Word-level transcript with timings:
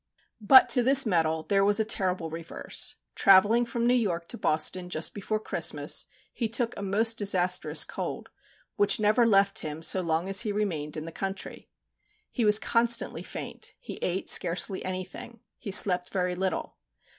But 0.41 0.67
to 0.69 0.81
this 0.81 1.05
medal 1.05 1.43
there 1.43 1.63
was 1.63 1.79
a 1.79 1.85
terrible 1.85 2.31
reverse. 2.31 2.95
Travelling 3.13 3.67
from 3.67 3.85
New 3.85 3.93
York 3.93 4.27
to 4.29 4.37
Boston 4.39 4.89
just 4.89 5.13
before 5.13 5.39
Christmas, 5.39 6.07
he 6.33 6.49
took 6.49 6.75
a 6.75 6.81
most 6.81 7.19
disastrous 7.19 7.83
cold, 7.85 8.29
which 8.77 8.99
never 8.99 9.27
left 9.27 9.59
him 9.59 9.83
so 9.83 10.01
long 10.01 10.27
as 10.27 10.41
he 10.41 10.51
remained 10.51 10.97
in 10.97 11.05
the 11.05 11.11
country. 11.11 11.69
He 12.31 12.43
was 12.43 12.57
constantly 12.57 13.21
faint. 13.21 13.75
He 13.79 13.97
ate 14.01 14.27
scarcely 14.27 14.83
anything. 14.83 15.41
He 15.59 15.69
slept 15.69 16.09
very 16.09 16.33
little. 16.33 16.77